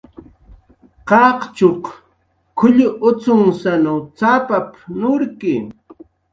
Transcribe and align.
"Qaqchuq 1.09 1.83
k""ullun 2.57 2.95
ucx""unsaw 3.07 3.99
cx""apap"" 4.17 4.67
nurki" 4.99 5.55